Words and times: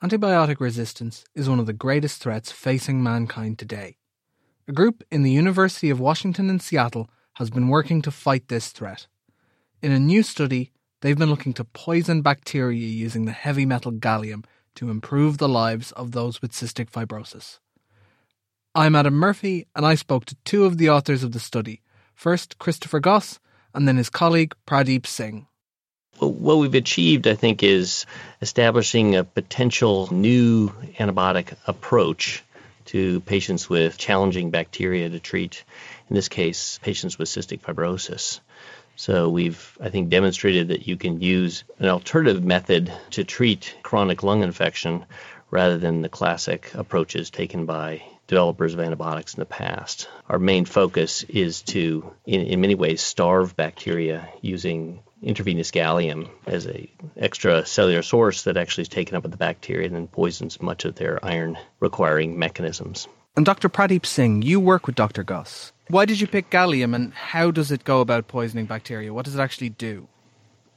Antibiotic 0.00 0.60
resistance 0.60 1.24
is 1.34 1.48
one 1.48 1.58
of 1.58 1.66
the 1.66 1.72
greatest 1.72 2.22
threats 2.22 2.52
facing 2.52 3.02
mankind 3.02 3.58
today. 3.58 3.96
A 4.68 4.72
group 4.72 5.02
in 5.10 5.24
the 5.24 5.32
University 5.32 5.90
of 5.90 5.98
Washington 5.98 6.48
in 6.48 6.60
Seattle 6.60 7.10
has 7.34 7.50
been 7.50 7.66
working 7.66 8.00
to 8.02 8.12
fight 8.12 8.46
this 8.46 8.68
threat. 8.68 9.08
In 9.82 9.90
a 9.90 9.98
new 9.98 10.22
study, 10.22 10.70
they've 11.00 11.18
been 11.18 11.30
looking 11.30 11.52
to 11.54 11.64
poison 11.64 12.22
bacteria 12.22 12.86
using 12.86 13.24
the 13.24 13.32
heavy 13.32 13.66
metal 13.66 13.90
gallium 13.90 14.44
to 14.76 14.88
improve 14.88 15.38
the 15.38 15.48
lives 15.48 15.90
of 15.92 16.12
those 16.12 16.40
with 16.40 16.52
cystic 16.52 16.90
fibrosis. 16.90 17.58
I'm 18.76 18.94
Adam 18.94 19.14
Murphy, 19.14 19.66
and 19.74 19.84
I 19.84 19.96
spoke 19.96 20.26
to 20.26 20.36
two 20.44 20.64
of 20.64 20.78
the 20.78 20.90
authors 20.90 21.24
of 21.24 21.32
the 21.32 21.40
study. 21.40 21.82
First, 22.14 22.60
Christopher 22.60 23.00
Goss, 23.00 23.40
and 23.74 23.88
then 23.88 23.96
his 23.96 24.10
colleague, 24.10 24.54
Pradeep 24.64 25.06
Singh. 25.06 25.48
What 26.18 26.58
we've 26.58 26.74
achieved, 26.74 27.28
I 27.28 27.34
think, 27.34 27.62
is 27.62 28.04
establishing 28.42 29.14
a 29.14 29.24
potential 29.24 30.12
new 30.12 30.70
antibiotic 30.98 31.54
approach 31.66 32.42
to 32.86 33.20
patients 33.20 33.68
with 33.68 33.98
challenging 33.98 34.50
bacteria 34.50 35.08
to 35.08 35.20
treat, 35.20 35.62
in 36.08 36.16
this 36.16 36.28
case, 36.28 36.80
patients 36.82 37.18
with 37.18 37.28
cystic 37.28 37.60
fibrosis. 37.60 38.40
So 38.96 39.28
we've, 39.28 39.78
I 39.80 39.90
think, 39.90 40.08
demonstrated 40.08 40.68
that 40.68 40.88
you 40.88 40.96
can 40.96 41.20
use 41.20 41.62
an 41.78 41.88
alternative 41.88 42.42
method 42.42 42.92
to 43.10 43.22
treat 43.22 43.76
chronic 43.84 44.24
lung 44.24 44.42
infection 44.42 45.04
rather 45.50 45.78
than 45.78 46.02
the 46.02 46.08
classic 46.08 46.74
approaches 46.74 47.30
taken 47.30 47.64
by 47.64 48.02
developers 48.26 48.74
of 48.74 48.80
antibiotics 48.80 49.34
in 49.34 49.40
the 49.40 49.46
past. 49.46 50.08
Our 50.28 50.40
main 50.40 50.64
focus 50.64 51.22
is 51.22 51.62
to, 51.62 52.12
in, 52.26 52.40
in 52.40 52.60
many 52.60 52.74
ways, 52.74 53.00
starve 53.00 53.54
bacteria 53.54 54.28
using 54.42 55.00
intravenous 55.22 55.70
gallium 55.70 56.28
as 56.46 56.66
a 56.66 56.90
extracellular 57.16 58.04
source 58.04 58.44
that 58.44 58.56
actually 58.56 58.82
is 58.82 58.88
taken 58.88 59.16
up 59.16 59.22
with 59.22 59.32
the 59.32 59.38
bacteria 59.38 59.86
and 59.86 59.96
then 59.96 60.06
poisons 60.06 60.60
much 60.60 60.84
of 60.84 60.94
their 60.94 61.24
iron 61.24 61.58
requiring 61.80 62.38
mechanisms. 62.38 63.08
And 63.36 63.46
Dr. 63.46 63.68
Pradeep 63.68 64.04
Singh, 64.04 64.42
you 64.42 64.58
work 64.58 64.86
with 64.86 64.96
Dr. 64.96 65.22
Goss. 65.22 65.72
Why 65.88 66.04
did 66.04 66.20
you 66.20 66.26
pick 66.26 66.50
gallium 66.50 66.94
and 66.94 67.14
how 67.14 67.50
does 67.50 67.70
it 67.70 67.84
go 67.84 68.00
about 68.00 68.28
poisoning 68.28 68.66
bacteria? 68.66 69.12
What 69.14 69.24
does 69.24 69.34
it 69.36 69.40
actually 69.40 69.70
do? 69.70 70.08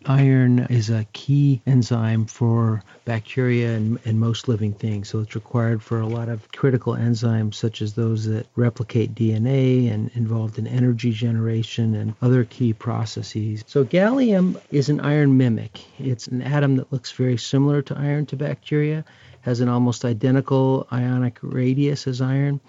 Iron 0.06 0.60
is 0.70 0.90
a 0.90 1.06
key 1.14 1.62
enzyme 1.68 2.26
for 2.26 2.84
bacteria 3.06 3.76
and, 3.76 4.00
and, 4.04 4.20
most 4.20 4.48
living 4.48 4.74
things. 4.74 5.10
So 5.10 5.20
it's 5.20 5.36
required 5.36 5.84
for 5.84 6.00
a 6.00 6.08
lot 6.08 6.28
of 6.28 6.52
critical 6.52 6.94
enzymes, 6.94 7.54
such 7.56 7.82
as 7.82 7.94
those 7.94 8.26
that 8.26 8.48
replicate 8.56 9.14
DNA 9.14 9.92
and 9.92 10.10
involved 10.16 10.58
in 10.58 10.66
energy 10.66 11.12
generation 11.12 11.94
and 11.94 12.16
other 12.22 12.44
key 12.46 12.74
processes. 12.74 13.64
So 13.68 13.86
gallium 13.86 14.60
is 14.72 14.90
an 14.90 15.00
iron 15.02 15.38
mimic. 15.38 15.86
It's 16.00 16.28
an 16.28 16.42
atom 16.42 16.78
that 16.78 16.92
looks 16.92 17.12
very 17.12 17.38
similar 17.38 17.84
to 17.84 17.98
iron 17.98 18.26
to 18.28 18.36
bacteria, 18.36 19.06
has 19.42 19.60
an 19.60 19.70
almost 19.70 20.04
identical 20.04 20.88
ionic 20.92 21.38
radius 21.42 22.08
as 22.08 22.22
iron. 22.22 22.60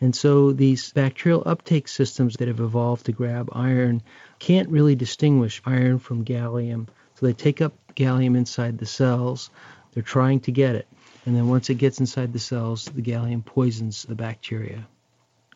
And 0.00 0.14
so 0.14 0.52
these 0.52 0.92
bacterial 0.92 1.42
uptake 1.46 1.88
systems 1.88 2.36
that 2.36 2.48
have 2.48 2.60
evolved 2.60 3.06
to 3.06 3.12
grab 3.12 3.48
iron 3.52 4.02
can't 4.38 4.68
really 4.68 4.94
distinguish 4.94 5.62
iron 5.64 5.98
from 5.98 6.24
gallium. 6.24 6.88
So 7.14 7.26
they 7.26 7.32
take 7.32 7.60
up 7.60 7.72
gallium 7.94 8.36
inside 8.36 8.78
the 8.78 8.86
cells. 8.86 9.50
They're 9.92 10.02
trying 10.02 10.40
to 10.40 10.52
get 10.52 10.74
it. 10.74 10.88
And 11.26 11.34
then 11.34 11.48
once 11.48 11.70
it 11.70 11.76
gets 11.76 12.00
inside 12.00 12.32
the 12.32 12.38
cells, 12.38 12.84
the 12.86 13.02
gallium 13.02 13.44
poisons 13.44 14.04
the 14.04 14.14
bacteria. 14.14 14.86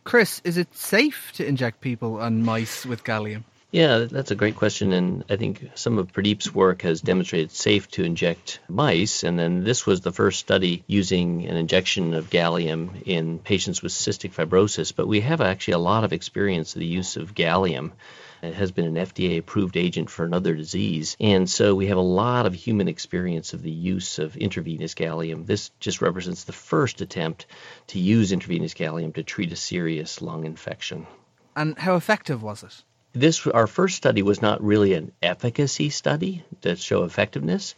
Chris, 0.05 0.41
is 0.45 0.57
it 0.57 0.75
safe 0.75 1.33
to 1.35 1.45
inject 1.45 1.81
people 1.81 2.21
and 2.21 2.43
mice 2.43 2.87
with 2.87 3.05
gallium? 3.05 3.45
Yeah, 3.71 4.07
that's 4.11 4.31
a 4.31 4.35
great 4.35 4.57
question. 4.57 4.95
And 4.95 5.25
I 5.29 5.37
think 5.37 5.71
some 5.75 5.99
of 5.99 6.11
Pradeep's 6.11 6.55
work 6.55 6.83
has 6.83 7.03
demonstrated 7.03 7.51
safe 7.51 7.87
to 7.91 8.03
inject 8.03 8.61
mice. 8.67 9.25
And 9.25 9.39
then 9.39 9.63
this 9.63 9.85
was 9.85 10.01
the 10.01 10.13
first 10.13 10.41
study 10.41 10.85
using 10.87 11.45
an 11.47 11.55
injection 11.55 12.15
of 12.15 12.31
gallium 12.31 13.03
in 13.05 13.39
patients 13.39 13.83
with 13.83 13.93
cystic 13.93 14.33
fibrosis. 14.33 14.95
But 14.97 15.07
we 15.07 15.21
have 15.21 15.43
actually 15.43 15.75
a 15.75 15.79
lot 15.79 16.05
of 16.05 16.15
experience 16.15 16.75
of 16.75 16.81
the 16.81 16.87
use 16.87 17.19
of 17.19 17.35
gallium. 17.35 17.93
It 18.41 18.55
has 18.55 18.73
been 18.73 18.87
an 18.87 19.07
FDA 19.07 19.39
approved 19.39 19.77
agent 19.77 20.09
for 20.09 20.25
another 20.25 20.55
disease. 20.55 21.15
And 21.21 21.51
so 21.51 21.75
we 21.75 21.89
have 21.89 21.99
a 21.99 22.01
lot 22.01 22.47
of 22.47 22.55
human 22.55 22.89
experience 22.89 23.53
of 23.53 23.63
the 23.63 23.71
use 23.71 24.19
of 24.19 24.35
intravenous 24.39 24.95
gallium. 24.95 25.45
This 25.45 25.73
just 25.79 26.01
represents 26.01 26.45
the 26.45 26.55
first 26.55 27.03
attempt 27.03 27.45
to 27.89 27.99
use 27.99 28.33
intravenous 28.33 28.73
gallium 28.73 29.13
to 29.17 29.23
treat 29.23 29.53
a 29.53 29.57
serious 29.57 30.23
lung 30.23 30.47
infection. 30.47 31.07
And 31.55 31.77
how 31.79 31.97
effective 31.97 32.43
was 32.43 32.63
it? 32.63 32.83
This 33.13 33.47
our 33.47 33.67
first 33.67 33.97
study 33.97 34.23
was 34.23 34.43
not 34.43 34.63
really 34.63 34.93
an 34.93 35.13
efficacy 35.23 35.89
study 35.89 36.45
to 36.61 36.77
show 36.77 37.05
effectiveness, 37.05 37.75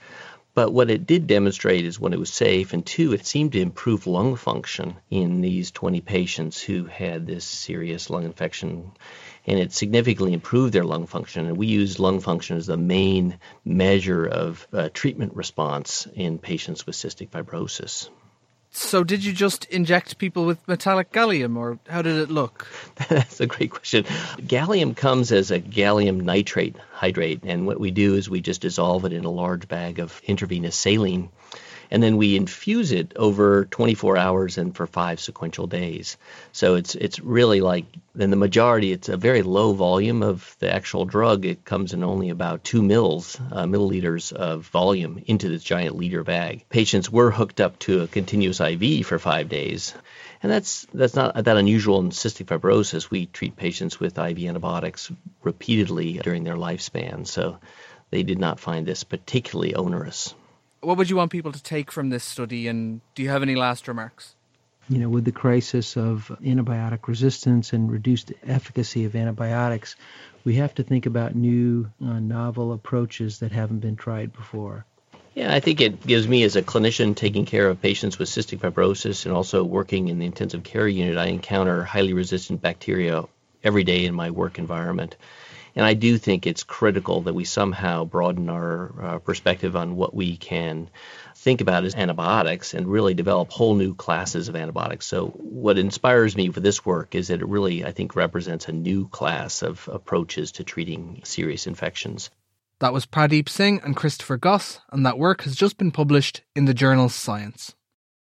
but 0.53 0.73
what 0.73 0.91
it 0.91 1.07
did 1.07 1.29
demonstrate 1.29 1.85
is 1.85 2.01
when 2.01 2.13
it 2.13 2.19
was 2.19 2.33
safe, 2.33 2.73
and 2.73 2.85
two, 2.85 3.13
it 3.13 3.25
seemed 3.25 3.53
to 3.53 3.61
improve 3.61 4.09
lung 4.09 4.35
function 4.35 4.97
in 5.09 5.41
these 5.41 5.71
20 5.71 6.01
patients 6.01 6.61
who 6.61 6.87
had 6.87 7.27
this 7.27 7.45
serious 7.45 8.11
lung 8.11 8.25
infection. 8.25 8.91
And 9.47 9.61
it 9.61 9.73
significantly 9.73 10.33
improved 10.33 10.73
their 10.73 10.85
lung 10.85 11.07
function. 11.07 11.47
And 11.47 11.57
we 11.57 11.69
use 11.69 12.01
lung 12.01 12.19
function 12.19 12.57
as 12.57 12.67
the 12.67 12.77
main 12.77 13.39
measure 13.65 14.27
of 14.27 14.67
uh, 14.73 14.89
treatment 14.93 15.37
response 15.37 16.09
in 16.15 16.39
patients 16.39 16.85
with 16.85 16.97
cystic 16.97 17.31
fibrosis. 17.31 18.11
So, 18.73 19.03
did 19.03 19.25
you 19.25 19.33
just 19.33 19.65
inject 19.65 20.19
people 20.19 20.47
with 20.47 20.67
metallic 20.69 21.13
gallium, 21.13 21.57
or 21.57 21.81
how 21.89 22.03
did 22.03 22.17
it 22.17 22.31
look? 22.31 22.69
That's 23.09 23.41
a 23.41 23.47
great 23.47 23.73
question. 23.73 24.05
Gallium 24.47 24.97
comes 24.97 25.33
as 25.33 25.51
a 25.51 25.59
gallium 25.59 26.21
nitrate 26.21 26.77
hydrate, 26.93 27.41
and 27.43 27.67
what 27.67 27.81
we 27.81 27.91
do 27.91 28.15
is 28.15 28.31
we 28.31 28.41
just 28.41 28.61
dissolve 28.61 29.05
it 29.05 29.13
in 29.13 29.25
a 29.25 29.31
large 29.31 29.67
bag 29.67 29.99
of 29.99 30.21
intravenous 30.25 30.77
saline 30.77 31.31
and 31.91 32.03
then 32.03 32.17
we 32.17 32.37
infuse 32.37 32.93
it 32.93 33.13
over 33.17 33.65
24 33.65 34.17
hours 34.17 34.59
and 34.59 34.77
for 34.77 34.87
five 34.87 35.21
sequential 35.21 35.67
days. 35.67 36.17
So 36.53 36.77
it's 36.77 36.95
it's 36.95 37.19
really 37.19 37.61
like 37.61 37.87
in 38.19 38.31
the 38.31 38.37
majority, 38.37 38.93
it's 38.93 39.09
a 39.09 39.17
very 39.17 39.43
low 39.43 39.73
volume 39.73 40.23
of 40.23 40.57
the 40.61 40.73
actual 40.73 41.05
drug. 41.05 41.45
It 41.45 41.65
comes 41.65 41.93
in 41.93 42.05
only 42.05 42.31
about 42.31 42.65
two 42.65 42.83
mils, 42.83 43.41
uh, 43.53 43.65
milliliters 43.65 44.33
of 44.33 44.67
volume 44.69 45.23
into 45.27 45.49
this 45.49 45.65
giant 45.65 45.97
liter 45.97 46.23
bag. 46.23 46.65
Patients 46.69 47.11
were 47.11 47.31
hooked 47.31 47.61
up 47.61 47.79
to 47.81 48.03
a 48.03 48.09
continuous 48.09 48.61
IV 48.61 49.07
for 49.07 49.19
five 49.19 49.49
days. 49.49 49.95
And 50.43 50.51
that's 50.51 50.87
that's 50.95 51.15
not 51.15 51.35
that 51.45 51.57
unusual 51.57 52.01
in 52.01 52.11
cystic 52.11 52.47
fibrosis. 52.47 53.11
We 53.11 53.27
treat 53.27 53.57
patients 53.57 54.01
with 54.01 54.19
IV 54.19 54.39
antibiotics 54.39 55.11
repeatedly 55.43 56.15
during 56.15 56.45
their 56.45 56.57
lifespan, 56.57 57.27
so 57.27 57.59
they 58.11 58.23
did 58.23 58.39
not 58.39 58.59
find 58.59 58.87
this 58.87 59.05
particularly 59.05 59.75
onerous 59.75 60.35
what 60.81 60.97
would 60.97 61.11
you 61.11 61.17
want 61.17 61.31
people 61.31 61.53
to 61.53 61.63
take 61.63 61.93
from 61.93 62.11
this 62.11 62.25
study, 62.25 62.69
and 62.69 63.01
do 63.15 63.23
you 63.23 63.29
have 63.29 63.43
any 63.43 63.55
last 63.55 63.89
remarks? 63.89 64.35
You 64.89 64.99
know, 64.99 65.09
with 65.09 65.25
the 65.25 65.33
crisis 65.33 65.97
of 65.97 66.33
antibiotic 66.43 67.07
resistance 67.07 67.73
and 67.73 67.91
reduced 67.91 68.33
efficacy 68.47 69.05
of 69.05 69.15
antibiotics, 69.15 69.95
we 70.45 70.55
have 70.57 70.75
to 70.77 70.83
think 70.83 71.07
about 71.07 71.35
new, 71.35 71.91
uh, 72.03 72.19
novel 72.19 72.73
approaches 72.73 73.39
that 73.39 73.53
haven't 73.53 73.81
been 73.81 73.97
tried 73.97 74.33
before. 74.33 74.85
Yeah, 75.35 75.55
I 75.55 75.61
think 75.61 75.81
it 75.81 76.05
gives 76.05 76.27
me, 76.27 76.43
as 76.43 76.57
a 76.57 76.63
clinician 76.63 77.15
taking 77.15 77.47
care 77.47 77.69
of 77.69 77.81
patients 77.81 78.19
with 78.19 78.29
cystic 78.29 78.59
fibrosis 78.59 79.27
and 79.27 79.35
also 79.35 79.63
working 79.63 80.09
in 80.09 80.19
the 80.19 80.27
intensive 80.27 80.65
care 80.65 80.89
unit, 80.89 81.17
I 81.17 81.27
encounter 81.27 81.85
highly 81.85 82.15
resistant 82.15 82.61
bacteria 82.61 83.25
every 83.63 83.85
day 83.85 84.07
in 84.07 84.15
my 84.15 84.31
work 84.31 84.59
environment. 84.59 85.17
And 85.75 85.85
I 85.85 85.95
do 85.95 86.19
think 86.19 86.47
it's 86.47 86.65
critical 86.65 87.23
that 87.23 87.35
we 87.35 87.45
somehow 87.45 88.05
broaden 88.05 88.49
our 88.49 88.93
uh, 89.01 89.19
perspective 89.19 89.77
on 89.77 89.97
what 89.97 90.15
we 90.15 90.37
can 90.37 90.91
think 91.37 91.61
about 91.61 91.85
as 91.85 91.95
antibiotics 91.95 92.75
and 92.75 92.87
really 92.87 93.15
develop 93.15 93.51
whole 93.51 93.75
new 93.75 93.95
classes 93.95 94.49
of 94.49 94.57
antibiotics. 94.57 95.07
So, 95.07 95.29
what 95.29 95.79
inspires 95.79 96.37
me 96.37 96.51
for 96.51 96.61
this 96.61 96.85
work 96.85 97.15
is 97.15 97.29
that 97.29 97.41
it 97.41 97.49
really, 97.49 97.85
I 97.85 97.93
think, 97.93 98.15
represents 98.15 98.69
a 98.69 98.73
new 98.73 99.09
class 99.09 99.63
of 99.63 99.89
approaches 99.91 100.53
to 100.53 100.65
treating 100.65 101.23
serious 101.25 101.67
infections. 101.67 102.31
That 102.81 102.93
was 102.93 103.07
Pradeep 103.07 103.49
Singh 103.49 103.81
and 103.85 103.95
Christopher 103.95 104.39
Goss, 104.39 104.81
and 104.91 105.05
that 105.05 105.19
work 105.19 105.43
has 105.43 105.55
just 105.55 105.77
been 105.77 105.91
published 105.91 106.43
in 106.55 106.65
the 106.65 106.75
journal 106.75 107.09
Science. 107.09 107.75